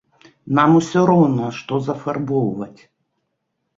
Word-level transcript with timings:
Нам 0.59 0.71
усё 0.79 1.03
роўна, 1.11 1.45
што 1.59 1.73
зафарбоўваць. 1.89 2.81